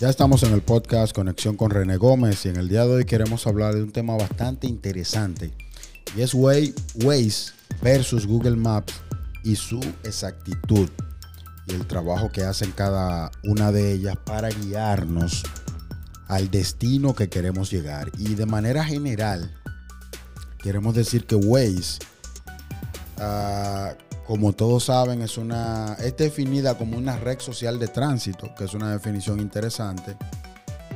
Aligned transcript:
Ya 0.00 0.10
estamos 0.10 0.42
en 0.42 0.52
el 0.52 0.60
podcast 0.60 1.14
Conexión 1.14 1.56
con 1.56 1.70
René 1.70 1.98
Gómez 1.98 2.44
y 2.46 2.48
en 2.48 2.56
el 2.56 2.68
día 2.68 2.84
de 2.84 2.94
hoy 2.94 3.04
queremos 3.04 3.46
hablar 3.46 3.76
de 3.76 3.82
un 3.84 3.92
tema 3.92 4.16
bastante 4.16 4.66
interesante 4.66 5.52
y 6.16 6.22
es 6.22 6.34
Waze 6.34 7.52
versus 7.80 8.26
Google 8.26 8.56
Maps 8.56 8.92
y 9.44 9.54
su 9.54 9.78
exactitud 10.02 10.90
y 11.68 11.74
el 11.74 11.86
trabajo 11.86 12.32
que 12.32 12.42
hacen 12.42 12.72
cada 12.72 13.30
una 13.44 13.70
de 13.70 13.92
ellas 13.92 14.16
para 14.16 14.48
guiarnos 14.48 15.44
al 16.26 16.50
destino 16.50 17.14
que 17.14 17.28
queremos 17.28 17.70
llegar. 17.70 18.10
Y 18.18 18.34
de 18.34 18.46
manera 18.46 18.84
general, 18.84 19.54
queremos 20.58 20.96
decir 20.96 21.24
que 21.24 21.36
Waze, 21.36 22.00
uh, 23.18 23.94
como 24.26 24.52
todos 24.52 24.84
saben, 24.84 25.22
es 25.22 25.38
es 25.98 26.16
definida 26.16 26.78
como 26.78 26.96
una 26.96 27.16
red 27.16 27.40
social 27.40 27.78
de 27.78 27.88
tránsito, 27.88 28.54
que 28.54 28.64
es 28.64 28.74
una 28.74 28.90
definición 28.92 29.40
interesante, 29.40 30.16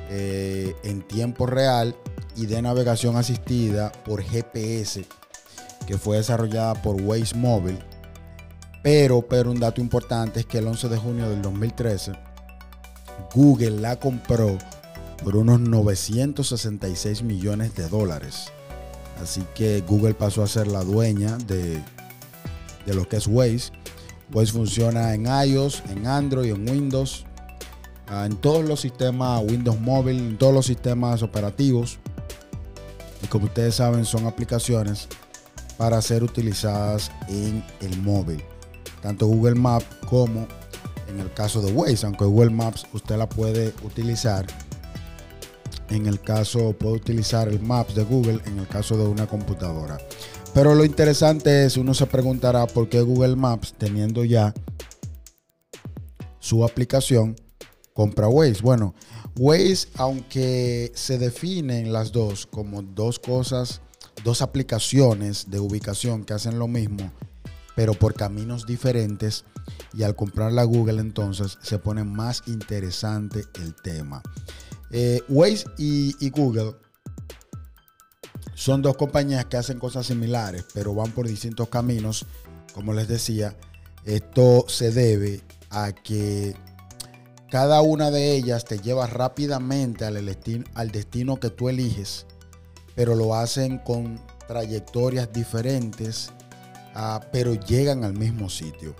eh, 0.09 0.75
en 0.83 1.03
tiempo 1.03 1.47
real 1.47 1.95
y 2.37 2.47
de 2.47 2.63
navegación 2.63 3.17
asistida 3.17 3.93
por 3.93 4.23
GPS, 4.23 5.05
que 5.87 5.99
fue 5.99 6.17
desarrollada 6.17 6.75
por 6.75 7.01
Waze 7.03 7.37
Mobile. 7.37 7.79
Pero, 8.83 9.23
pero 9.23 9.51
un 9.51 9.61
dato 9.61 9.81
importante 9.81 10.41
es 10.41 10.47
que 10.47 10.59
el 10.59 10.67
11 10.67 10.89
de 10.89 10.97
junio 10.97 11.29
del 11.29 11.43
2013, 11.43 12.13
Google 13.35 13.73
la 13.73 13.97
compró 13.97 14.57
por 15.23 15.37
unos 15.37 15.61
966 15.61 17.23
millones 17.23 17.75
de 17.75 17.89
dólares. 17.89 18.47
Así 19.23 19.45
que 19.55 19.83
Google 19.87 20.15
pasó 20.15 20.43
a 20.43 20.47
ser 20.47 20.69
la 20.69 20.85
dueña 20.85 21.37
de, 21.39 21.83
de 22.89 22.95
lo 22.95 23.09
que 23.09 23.19
es 23.19 23.27
Waze. 23.27 23.71
Waze 24.33 24.53
funciona 24.53 25.15
en 25.15 25.27
iOS, 25.27 25.83
en 25.91 26.07
Android, 26.07 26.53
en 26.53 26.69
Windows, 26.69 27.25
ah, 28.09 28.27
en 28.27 28.37
todos 28.37 28.65
los 28.67 28.81
sistemas 28.81 29.43
Windows 29.43 29.81
Mobile, 29.81 30.19
en 30.19 30.39
todos 30.39 30.55
los 30.55 30.67
sistemas 30.67 31.23
operativos. 31.23 31.99
Y 33.23 33.27
como 33.27 33.47
ustedes 33.47 33.77
saben, 33.77 34.05
son 34.05 34.27
aplicaciones 34.27 35.09
para 35.77 36.01
ser 36.03 36.23
utilizadas 36.23 37.11
en 37.29 37.65
el 37.81 38.01
móvil. 38.03 38.43
Tanto 39.03 39.27
Google 39.27 39.55
Maps 39.55 39.87
como 40.09 40.47
en 41.09 41.21
el 41.21 41.33
caso 41.33 41.61
de 41.63 41.73
Waze, 41.73 42.07
aunque 42.07 42.25
Google 42.25 42.51
Maps 42.51 42.87
usted 42.93 43.17
la 43.17 43.29
puede 43.29 43.73
utilizar. 43.83 44.47
En 45.91 46.07
el 46.07 46.21
caso, 46.21 46.75
puede 46.75 46.97
utilizar 46.97 47.49
el 47.49 47.61
Maps 47.61 47.95
de 47.95 48.05
Google 48.05 48.41
en 48.45 48.59
el 48.59 48.69
caso 48.69 48.97
de 48.97 49.05
una 49.05 49.27
computadora. 49.27 49.99
Pero 50.55 50.75
lo 50.75 50.85
interesante 50.85 51.65
es, 51.65 51.77
uno 51.77 51.95
se 51.95 52.07
preguntará 52.07 52.67
por 52.67 52.89
qué 52.89 53.01
Google 53.01 53.37
Maps, 53.37 53.75
teniendo 53.79 54.25
ya 54.25 54.53
su 56.41 56.65
aplicación, 56.65 57.37
compra 57.93 58.29
Waze. 58.29 58.63
Bueno, 58.63 58.95
Waze, 59.37 59.89
aunque 59.97 60.91
se 60.95 61.19
definen 61.19 61.93
las 61.93 62.11
dos 62.11 62.47
como 62.47 62.83
dos 62.83 63.19
cosas, 63.19 63.83
dos 64.25 64.43
aplicaciones 64.43 65.51
de 65.51 65.61
ubicación 65.61 66.25
que 66.25 66.35
hacen 66.35 66.59
lo 66.59 66.67
mismo, 66.67 67.13
pero 67.77 67.95
por 67.95 68.15
caminos 68.15 68.67
diferentes, 68.67 69.45
y 69.95 70.03
al 70.03 70.17
comprar 70.17 70.53
la 70.53 70.65
Google 70.65 71.01
entonces 71.01 71.59
se 71.63 71.79
pone 71.79 72.03
más 72.03 72.43
interesante 72.47 73.45
el 73.63 73.75
tema. 73.77 74.23
Eh, 74.91 75.21
Waze 75.29 75.67
y 75.77 76.31
Google 76.31 76.75
son 78.59 78.83
dos 78.83 78.97
compañías 78.97 79.45
que 79.45 79.57
hacen 79.57 79.79
cosas 79.79 80.07
similares, 80.07 80.65
pero 80.75 80.93
van 80.93 81.13
por 81.13 81.29
distintos 81.29 81.69
caminos. 81.69 82.27
Como 82.75 82.93
les 82.93 83.07
decía, 83.07 83.57
esto 84.05 84.65
se 84.67 84.91
debe 84.91 85.43
a 85.71 85.93
que 85.93 86.57
cada 87.53 87.83
una 87.83 88.11
de 88.11 88.33
ellas 88.33 88.65
te 88.65 88.81
lleva 88.81 89.07
rápidamente 89.07 90.05
al 90.07 90.27
destino, 90.27 90.65
al 90.75 90.91
destino 90.91 91.39
que 91.39 91.51
tú 91.51 91.69
eliges, 91.69 92.27
pero 92.97 93.15
lo 93.15 93.37
hacen 93.37 93.79
con 93.79 94.21
trayectorias 94.49 95.33
diferentes, 95.33 96.33
ah, 96.97 97.21
pero 97.31 97.55
llegan 97.55 98.03
al 98.03 98.15
mismo 98.15 98.51
sitio. 98.51 98.97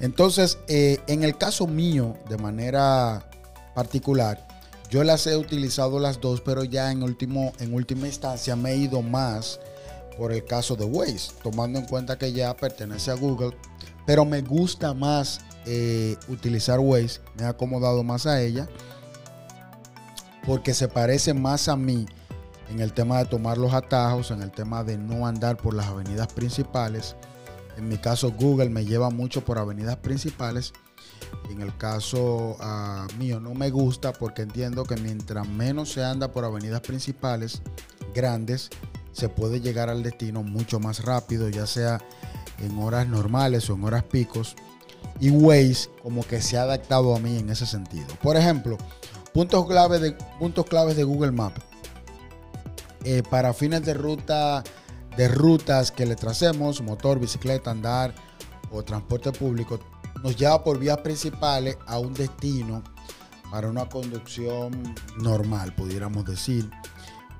Entonces, 0.00 0.58
eh, 0.66 0.98
en 1.06 1.22
el 1.22 1.38
caso 1.38 1.68
mío, 1.68 2.16
de 2.28 2.38
manera 2.38 3.30
particular, 3.72 4.45
yo 4.90 5.04
las 5.04 5.26
he 5.26 5.36
utilizado 5.36 5.98
las 5.98 6.20
dos, 6.20 6.40
pero 6.40 6.64
ya 6.64 6.90
en, 6.92 7.02
último, 7.02 7.52
en 7.58 7.74
última 7.74 8.06
instancia 8.06 8.56
me 8.56 8.72
he 8.72 8.76
ido 8.76 9.02
más 9.02 9.60
por 10.16 10.32
el 10.32 10.44
caso 10.44 10.76
de 10.76 10.84
Waze, 10.84 11.32
tomando 11.42 11.78
en 11.78 11.86
cuenta 11.86 12.16
que 12.18 12.32
ya 12.32 12.56
pertenece 12.56 13.10
a 13.10 13.14
Google, 13.14 13.56
pero 14.06 14.24
me 14.24 14.40
gusta 14.40 14.94
más 14.94 15.40
eh, 15.66 16.16
utilizar 16.28 16.80
Waze, 16.80 17.20
me 17.36 17.42
he 17.42 17.46
acomodado 17.46 18.02
más 18.02 18.26
a 18.26 18.40
ella, 18.40 18.68
porque 20.46 20.72
se 20.72 20.88
parece 20.88 21.34
más 21.34 21.68
a 21.68 21.76
mí 21.76 22.06
en 22.70 22.80
el 22.80 22.92
tema 22.92 23.18
de 23.18 23.26
tomar 23.26 23.58
los 23.58 23.74
atajos, 23.74 24.30
en 24.30 24.42
el 24.42 24.52
tema 24.52 24.84
de 24.84 24.96
no 24.96 25.26
andar 25.26 25.56
por 25.56 25.74
las 25.74 25.86
avenidas 25.86 26.28
principales. 26.28 27.16
En 27.76 27.88
mi 27.88 27.98
caso, 27.98 28.32
Google 28.32 28.70
me 28.70 28.84
lleva 28.84 29.10
mucho 29.10 29.44
por 29.44 29.58
avenidas 29.58 29.96
principales 29.96 30.72
en 31.50 31.60
el 31.60 31.76
caso 31.76 32.56
ah, 32.60 33.06
mío 33.18 33.40
no 33.40 33.54
me 33.54 33.70
gusta 33.70 34.12
porque 34.12 34.42
entiendo 34.42 34.84
que 34.84 34.96
mientras 34.96 35.48
menos 35.48 35.92
se 35.92 36.04
anda 36.04 36.32
por 36.32 36.44
avenidas 36.44 36.80
principales 36.80 37.62
grandes, 38.14 38.70
se 39.12 39.28
puede 39.28 39.60
llegar 39.60 39.88
al 39.88 40.02
destino 40.02 40.42
mucho 40.42 40.80
más 40.80 41.04
rápido, 41.04 41.48
ya 41.48 41.66
sea 41.66 42.00
en 42.58 42.78
horas 42.78 43.06
normales 43.08 43.68
o 43.70 43.74
en 43.74 43.84
horas 43.84 44.04
picos. 44.04 44.56
Y 45.20 45.30
Waze 45.30 45.88
como 46.02 46.26
que 46.26 46.42
se 46.42 46.58
ha 46.58 46.62
adaptado 46.62 47.14
a 47.14 47.18
mí 47.18 47.38
en 47.38 47.48
ese 47.48 47.64
sentido. 47.64 48.06
Por 48.22 48.36
ejemplo, 48.36 48.76
puntos 49.32 49.66
claves 49.66 50.00
de, 50.00 50.12
puntos 50.38 50.66
claves 50.66 50.96
de 50.96 51.04
Google 51.04 51.32
Maps. 51.32 51.62
Eh, 53.04 53.22
para 53.30 53.54
fines 53.54 53.84
de 53.84 53.94
ruta, 53.94 54.64
de 55.16 55.28
rutas 55.28 55.90
que 55.92 56.06
le 56.06 56.16
tracemos, 56.16 56.82
motor, 56.82 57.20
bicicleta, 57.20 57.70
andar 57.70 58.14
o 58.70 58.82
transporte 58.82 59.32
público, 59.32 59.78
nos 60.26 60.34
lleva 60.34 60.64
por 60.64 60.80
vías 60.80 60.98
principales 60.98 61.78
a 61.86 62.00
un 62.00 62.12
destino 62.12 62.82
para 63.48 63.68
una 63.68 63.88
conducción 63.88 64.72
normal, 65.18 65.72
pudiéramos 65.76 66.24
decir. 66.24 66.68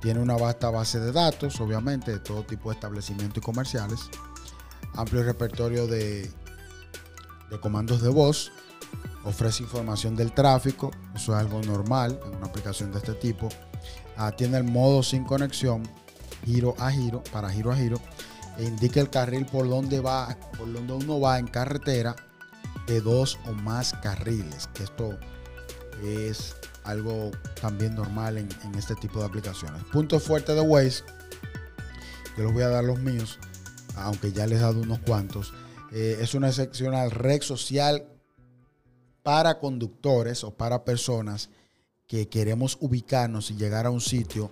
Tiene 0.01 0.21
una 0.21 0.37
vasta 0.37 0.71
base 0.71 1.01
de 1.01 1.11
datos, 1.11 1.61
obviamente, 1.61 2.13
de 2.13 2.21
todo 2.21 2.45
tipo 2.45 2.69
de 2.69 2.77
establecimientos 2.77 3.39
y 3.39 3.41
comerciales. 3.45 3.99
Amplio 4.95 5.25
repertorio 5.25 5.89
de, 5.89 6.31
comandos 7.61 8.03
de 8.03 8.09
voz. 8.09 8.53
Ofrece 9.25 9.65
información 9.65 10.15
del 10.15 10.31
tráfico. 10.31 10.93
Eso 11.13 11.33
es 11.35 11.41
algo 11.41 11.61
normal 11.63 12.21
en 12.25 12.37
una 12.37 12.47
aplicación 12.47 12.93
de 12.93 12.99
este 12.99 13.15
tipo. 13.15 13.49
Tiene 14.37 14.59
el 14.59 14.65
modo 14.65 15.03
sin 15.03 15.25
conexión, 15.25 15.83
giro 16.45 16.77
a 16.79 16.93
giro, 16.93 17.25
para 17.33 17.51
giro 17.51 17.73
a 17.73 17.77
giro. 17.77 17.99
E 18.59 18.65
indica 18.65 19.01
el 19.01 19.11
carril 19.11 19.45
por 19.45 19.69
donde 19.69 19.99
va, 19.99 20.39
por 20.57 20.73
donde 20.73 20.93
uno 20.93 21.19
va 21.19 21.41
en 21.41 21.49
carretera 21.49 22.15
de 22.87 23.01
dos 23.01 23.39
o 23.47 23.53
más 23.53 23.93
carriles, 24.03 24.69
que 24.75 24.85
esto 24.85 25.19
es 26.05 26.55
algo 26.85 27.31
también 27.61 27.95
normal 27.95 28.39
en, 28.39 28.49
este 28.77 28.95
tipo 28.95 29.19
de 29.19 29.27
aplicaciones. 29.27 29.83
Punto 29.85 30.21
fuerte 30.21 30.55
de 30.55 30.61
Waze, 30.61 31.05
yo 32.37 32.45
les 32.45 32.53
voy 32.53 32.63
a 32.63 32.69
dar 32.69 32.85
los 32.85 32.99
míos, 33.01 33.39
aunque 33.97 34.33
ya 34.33 34.47
les 34.47 34.59
he 34.59 34.63
dado 34.63 34.81
unos 34.81 35.01
cuantos. 35.01 35.53
Eh, 35.93 36.19
es 36.21 36.35
una 36.35 36.49
excepcional 36.49 37.11
red 37.11 37.43
social 37.43 38.07
para 39.23 39.59
conductores 39.59 40.45
o 40.45 40.55
para 40.55 40.85
personas 40.85 41.51
que 42.07 42.29
queremos 42.29 42.79
ubicarnos 42.81 43.51
y 43.51 43.57
llegar 43.57 43.87
a 43.87 43.91
un 43.91 44.01
sitio 44.01 44.51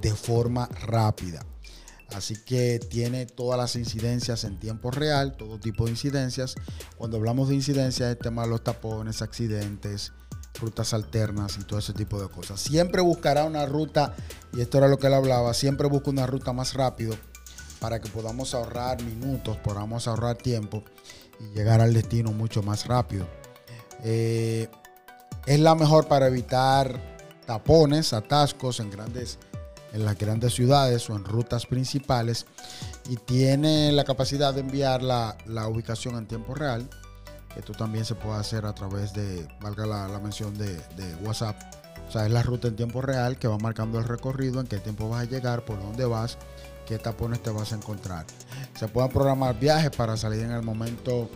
de 0.00 0.12
forma 0.12 0.66
rápida. 0.66 1.44
Así 2.14 2.36
que 2.36 2.78
tiene 2.78 3.26
todas 3.26 3.58
las 3.58 3.74
incidencias 3.76 4.44
en 4.44 4.58
tiempo 4.58 4.90
real, 4.90 5.36
todo 5.36 5.58
tipo 5.58 5.84
de 5.84 5.90
incidencias. 5.90 6.54
Cuando 6.96 7.16
hablamos 7.16 7.48
de 7.48 7.56
incidencias, 7.56 8.10
el 8.10 8.18
tema 8.18 8.42
de 8.42 8.48
los 8.48 8.62
tapones, 8.62 9.22
accidentes, 9.22 10.12
rutas 10.60 10.94
alternas 10.94 11.58
y 11.58 11.64
todo 11.64 11.78
ese 11.78 11.92
tipo 11.92 12.20
de 12.20 12.28
cosas. 12.28 12.60
Siempre 12.60 13.02
buscará 13.02 13.44
una 13.44 13.66
ruta, 13.66 14.14
y 14.52 14.60
esto 14.60 14.78
era 14.78 14.88
lo 14.88 14.98
que 14.98 15.08
él 15.08 15.14
hablaba, 15.14 15.52
siempre 15.54 15.88
busca 15.88 16.10
una 16.10 16.26
ruta 16.26 16.52
más 16.52 16.74
rápido 16.74 17.16
para 17.80 18.00
que 18.00 18.08
podamos 18.08 18.54
ahorrar 18.54 19.02
minutos, 19.02 19.56
podamos 19.58 20.08
ahorrar 20.08 20.36
tiempo 20.36 20.84
y 21.40 21.54
llegar 21.54 21.80
al 21.80 21.92
destino 21.92 22.32
mucho 22.32 22.62
más 22.62 22.86
rápido. 22.86 23.26
Eh, 24.02 24.68
es 25.46 25.60
la 25.60 25.74
mejor 25.74 26.08
para 26.08 26.28
evitar 26.28 27.16
tapones, 27.46 28.12
atascos 28.12 28.80
en 28.80 28.90
grandes 28.90 29.38
en 29.96 30.04
las 30.04 30.18
grandes 30.18 30.52
ciudades 30.54 31.08
o 31.08 31.16
en 31.16 31.24
rutas 31.24 31.64
principales 31.64 32.44
y 33.08 33.16
tiene 33.16 33.90
la 33.92 34.04
capacidad 34.04 34.52
de 34.52 34.60
enviar 34.60 35.02
la, 35.02 35.36
ubicación 35.68 36.16
en 36.16 36.26
tiempo 36.26 36.54
real. 36.54 36.88
Esto 37.56 37.72
también 37.72 38.04
se 38.04 38.14
puede 38.14 38.38
hacer 38.38 38.66
a 38.66 38.74
través 38.74 39.14
de, 39.14 39.48
valga 39.60 39.86
la, 39.86 40.18
mención 40.18 40.56
de, 40.58 40.78
WhatsApp. 41.22 41.56
O 42.08 42.12
sea, 42.12 42.26
es 42.26 42.30
la 42.30 42.42
ruta 42.42 42.68
en 42.68 42.76
tiempo 42.76 43.00
real 43.00 43.38
que 43.38 43.48
va 43.48 43.56
marcando 43.56 43.98
el 43.98 44.04
recorrido, 44.04 44.60
en 44.60 44.66
qué 44.66 44.78
tiempo 44.78 45.08
vas 45.08 45.22
a 45.22 45.24
llegar, 45.24 45.64
por 45.64 45.80
dónde 45.80 46.04
vas, 46.04 46.36
qué 46.86 46.98
tapones 46.98 47.42
te 47.42 47.48
vas 47.48 47.72
a 47.72 47.76
encontrar. 47.76 48.26
Se 48.78 48.88
pueden 48.88 49.10
programar 49.10 49.58
viajes 49.58 49.90
para 49.90 50.18
salir 50.18 50.42
en 50.42 50.52
el 50.52 50.62
momento 50.62 51.30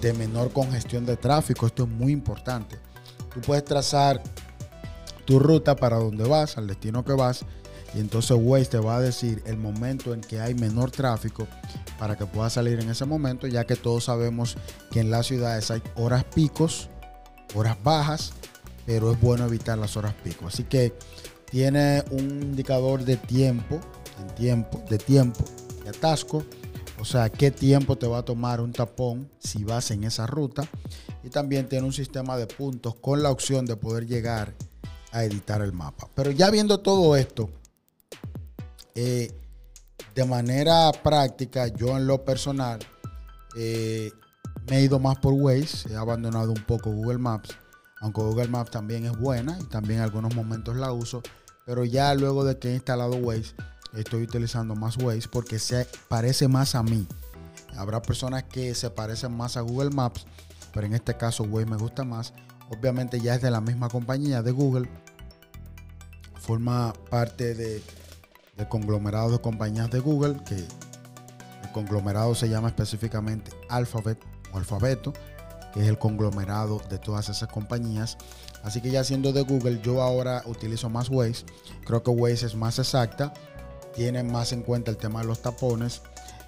de 0.00 0.14
menor 0.14 0.52
congestión 0.52 1.04
de 1.04 1.18
tráfico. 1.18 1.66
Esto 1.66 1.82
es 1.84 1.90
muy 1.90 2.12
importante. 2.12 2.78
Tú 3.34 3.42
puedes 3.42 3.64
trazar 3.64 4.22
tu 5.26 5.38
ruta 5.38 5.76
para 5.76 5.98
donde 5.98 6.26
vas, 6.26 6.56
al 6.56 6.66
destino 6.66 7.04
que 7.04 7.12
vas. 7.12 7.44
Y 7.94 8.00
entonces 8.00 8.36
Waze 8.40 8.66
te 8.66 8.78
va 8.78 8.96
a 8.96 9.00
decir 9.00 9.42
el 9.46 9.56
momento 9.56 10.14
en 10.14 10.20
que 10.20 10.40
hay 10.40 10.54
menor 10.54 10.90
tráfico 10.90 11.46
para 11.98 12.16
que 12.16 12.26
puedas 12.26 12.54
salir 12.54 12.80
en 12.80 12.90
ese 12.90 13.04
momento, 13.04 13.46
ya 13.46 13.64
que 13.64 13.76
todos 13.76 14.04
sabemos 14.04 14.56
que 14.90 15.00
en 15.00 15.10
las 15.10 15.26
ciudades 15.26 15.70
hay 15.70 15.82
horas 15.94 16.24
picos, 16.24 16.90
horas 17.54 17.76
bajas, 17.84 18.32
pero 18.84 19.12
es 19.12 19.20
bueno 19.20 19.46
evitar 19.46 19.78
las 19.78 19.96
horas 19.96 20.14
pico. 20.24 20.48
Así 20.48 20.64
que 20.64 20.92
tiene 21.50 22.02
un 22.10 22.42
indicador 22.42 23.04
de 23.04 23.16
tiempo, 23.16 23.80
en 24.20 24.34
tiempo, 24.34 24.82
de 24.90 24.98
tiempo, 24.98 25.44
de 25.84 25.90
atasco. 25.90 26.44
O 27.00 27.04
sea, 27.04 27.28
qué 27.28 27.50
tiempo 27.50 27.96
te 27.96 28.06
va 28.06 28.18
a 28.18 28.24
tomar 28.24 28.60
un 28.60 28.72
tapón 28.72 29.30
si 29.38 29.62
vas 29.62 29.90
en 29.92 30.04
esa 30.04 30.26
ruta. 30.26 30.68
Y 31.22 31.30
también 31.30 31.68
tiene 31.68 31.86
un 31.86 31.92
sistema 31.92 32.36
de 32.36 32.46
puntos 32.46 32.96
con 32.96 33.22
la 33.22 33.30
opción 33.30 33.66
de 33.66 33.76
poder 33.76 34.06
llegar 34.06 34.52
a 35.12 35.24
editar 35.24 35.62
el 35.62 35.72
mapa. 35.72 36.08
Pero 36.14 36.32
ya 36.32 36.50
viendo 36.50 36.80
todo 36.80 37.16
esto, 37.16 37.50
eh, 38.94 39.32
de 40.14 40.24
manera 40.24 40.92
práctica, 41.02 41.66
yo 41.68 41.96
en 41.96 42.06
lo 42.06 42.24
personal 42.24 42.78
eh, 43.56 44.12
me 44.68 44.78
he 44.78 44.82
ido 44.82 44.98
más 44.98 45.18
por 45.18 45.32
Waze, 45.34 45.92
he 45.92 45.96
abandonado 45.96 46.52
un 46.52 46.62
poco 46.64 46.90
Google 46.90 47.18
Maps, 47.18 47.50
aunque 48.00 48.20
Google 48.20 48.48
Maps 48.48 48.70
también 48.70 49.04
es 49.04 49.18
buena 49.18 49.58
y 49.60 49.64
también 49.64 49.98
en 49.98 50.04
algunos 50.04 50.34
momentos 50.34 50.76
la 50.76 50.92
uso, 50.92 51.22
pero 51.66 51.84
ya 51.84 52.14
luego 52.14 52.44
de 52.44 52.58
que 52.58 52.70
he 52.70 52.74
instalado 52.74 53.16
Waze, 53.16 53.54
estoy 53.94 54.22
utilizando 54.22 54.74
más 54.74 54.96
Waze 54.96 55.28
porque 55.28 55.58
se 55.58 55.86
parece 56.08 56.48
más 56.48 56.74
a 56.74 56.82
mí. 56.82 57.06
Habrá 57.76 58.00
personas 58.02 58.44
que 58.44 58.74
se 58.74 58.90
parecen 58.90 59.36
más 59.36 59.56
a 59.56 59.62
Google 59.62 59.90
Maps, 59.90 60.26
pero 60.72 60.86
en 60.86 60.94
este 60.94 61.16
caso 61.16 61.44
Waze 61.44 61.66
me 61.66 61.76
gusta 61.76 62.04
más. 62.04 62.32
Obviamente 62.70 63.20
ya 63.20 63.34
es 63.34 63.42
de 63.42 63.50
la 63.50 63.60
misma 63.60 63.88
compañía 63.88 64.42
de 64.42 64.52
Google, 64.52 64.88
forma 66.40 66.92
parte 67.10 67.54
de 67.54 67.82
del 68.56 68.68
conglomerado 68.68 69.30
de 69.30 69.40
compañías 69.40 69.90
de 69.90 70.00
Google, 70.00 70.36
que 70.44 70.56
el 70.56 71.72
conglomerado 71.72 72.34
se 72.34 72.48
llama 72.48 72.68
específicamente 72.68 73.50
Alphabet 73.68 74.18
o 74.52 74.58
Alfabeto, 74.58 75.12
que 75.72 75.80
es 75.80 75.88
el 75.88 75.98
conglomerado 75.98 76.80
de 76.88 76.98
todas 76.98 77.28
esas 77.28 77.48
compañías. 77.48 78.16
Así 78.62 78.80
que 78.80 78.90
ya 78.90 79.02
siendo 79.04 79.32
de 79.32 79.42
Google, 79.42 79.80
yo 79.82 80.00
ahora 80.02 80.42
utilizo 80.46 80.88
más 80.88 81.08
Waze. 81.10 81.44
Creo 81.84 82.02
que 82.02 82.10
Waze 82.10 82.46
es 82.46 82.54
más 82.54 82.78
exacta, 82.78 83.34
tiene 83.94 84.22
más 84.22 84.52
en 84.52 84.62
cuenta 84.62 84.90
el 84.90 84.96
tema 84.96 85.20
de 85.20 85.26
los 85.26 85.42
tapones, 85.42 86.02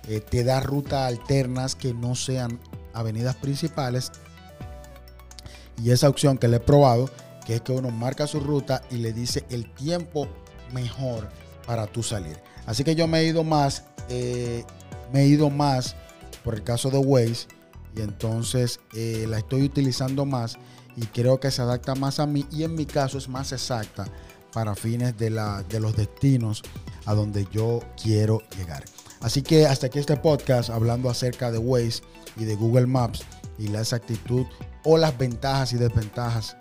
eh, 0.08 0.20
te 0.20 0.44
da 0.44 0.60
rutas 0.60 1.08
alternas 1.08 1.74
que 1.74 1.92
no 1.92 2.14
sean 2.14 2.60
avenidas 2.94 3.36
principales. 3.36 4.12
Y 5.82 5.90
esa 5.90 6.08
opción 6.08 6.38
que 6.38 6.48
le 6.48 6.56
he 6.56 6.60
probado, 6.60 7.10
que 7.44 7.56
es 7.56 7.60
que 7.60 7.72
uno 7.72 7.90
marca 7.90 8.26
su 8.26 8.40
ruta 8.40 8.82
y 8.90 8.96
le 8.96 9.12
dice 9.12 9.44
el 9.50 9.72
tiempo 9.74 10.28
mejor 10.72 11.28
para 11.66 11.86
tú 11.86 12.02
salir. 12.02 12.38
Así 12.66 12.84
que 12.84 12.94
yo 12.94 13.06
me 13.06 13.20
he 13.20 13.24
ido 13.24 13.44
más, 13.44 13.84
eh, 14.08 14.64
me 15.12 15.22
he 15.22 15.26
ido 15.26 15.50
más 15.50 15.96
por 16.44 16.54
el 16.54 16.62
caso 16.62 16.90
de 16.90 16.98
Waze 16.98 17.48
y 17.96 18.00
entonces 18.00 18.80
eh, 18.94 19.26
la 19.28 19.38
estoy 19.38 19.62
utilizando 19.62 20.24
más 20.24 20.58
y 20.96 21.06
creo 21.06 21.40
que 21.40 21.50
se 21.50 21.62
adapta 21.62 21.94
más 21.94 22.20
a 22.20 22.26
mí 22.26 22.46
y 22.50 22.64
en 22.64 22.74
mi 22.74 22.86
caso 22.86 23.18
es 23.18 23.28
más 23.28 23.52
exacta 23.52 24.06
para 24.52 24.74
fines 24.74 25.16
de, 25.18 25.30
la, 25.30 25.62
de 25.64 25.80
los 25.80 25.96
destinos 25.96 26.62
a 27.04 27.14
donde 27.14 27.46
yo 27.52 27.80
quiero 28.02 28.42
llegar. 28.56 28.84
Así 29.20 29.42
que 29.42 29.66
hasta 29.66 29.88
aquí 29.88 29.98
este 29.98 30.16
podcast 30.16 30.70
hablando 30.70 31.10
acerca 31.10 31.50
de 31.50 31.58
Waze 31.58 32.02
y 32.36 32.44
de 32.44 32.54
Google 32.54 32.86
Maps 32.86 33.22
y 33.58 33.68
la 33.68 33.80
exactitud 33.80 34.46
o 34.84 34.96
las 34.96 35.16
ventajas 35.18 35.72
y 35.72 35.76
desventajas, 35.76 36.56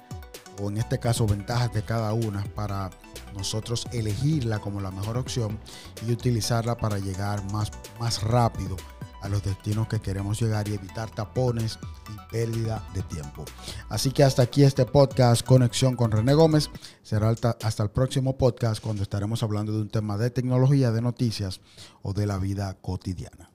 o 0.61 0.69
en 0.69 0.77
este 0.77 0.99
caso 0.99 1.27
ventajas 1.27 1.73
de 1.73 1.83
cada 1.83 2.13
una 2.13 2.43
para 2.55 2.89
nosotros 3.35 3.87
elegirla 3.91 4.59
como 4.59 4.81
la 4.81 4.91
mejor 4.91 5.17
opción 5.17 5.59
y 6.07 6.11
utilizarla 6.11 6.77
para 6.77 6.99
llegar 6.99 7.43
más, 7.51 7.71
más 7.99 8.23
rápido 8.23 8.75
a 9.21 9.29
los 9.29 9.43
destinos 9.43 9.87
que 9.87 9.99
queremos 9.99 10.39
llegar 10.39 10.67
y 10.67 10.75
evitar 10.75 11.09
tapones 11.09 11.79
y 12.13 12.31
pérdida 12.31 12.87
de 12.93 13.01
tiempo. 13.03 13.43
Así 13.89 14.11
que 14.11 14.23
hasta 14.23 14.43
aquí 14.43 14.63
este 14.63 14.85
podcast 14.85 15.43
Conexión 15.43 15.95
con 15.95 16.11
René 16.11 16.35
Gómez. 16.35 16.69
Será 17.01 17.33
hasta 17.63 17.83
el 17.83 17.89
próximo 17.89 18.37
podcast 18.37 18.83
cuando 18.83 19.01
estaremos 19.01 19.41
hablando 19.41 19.73
de 19.73 19.81
un 19.81 19.89
tema 19.89 20.17
de 20.17 20.29
tecnología, 20.29 20.91
de 20.91 21.01
noticias 21.01 21.59
o 22.03 22.13
de 22.13 22.27
la 22.27 22.37
vida 22.37 22.77
cotidiana. 22.81 23.54